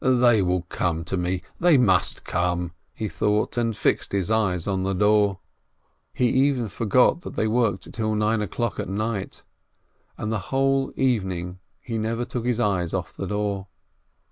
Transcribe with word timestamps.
"They 0.03 0.41
will 0.41 0.63
come 0.63 1.03
to 1.03 1.15
me— 1.15 1.43
they 1.61 1.77
must 1.77 2.23
come!" 2.25 2.71
he 2.95 3.07
thought, 3.07 3.55
and 3.55 3.77
fixed 3.77 4.13
his 4.13 4.31
eyes 4.31 4.65
on 4.65 4.81
the 4.81 4.95
door. 4.95 5.37
He 6.11 6.25
even 6.29 6.69
forgot 6.69 7.21
that 7.21 7.35
they 7.35 7.45
worked 7.45 7.93
till 7.93 8.15
nine 8.15 8.41
o'clock 8.41 8.79
at 8.79 8.89
night, 8.89 9.43
and 10.17 10.31
the 10.31 10.39
whole 10.49 10.91
evening 10.95 11.59
he 11.79 11.99
never 11.99 12.25
took 12.25 12.45
his 12.47 12.59
eyes 12.59 12.95
off 12.95 13.15
the 13.15 13.27
door. 13.27 13.67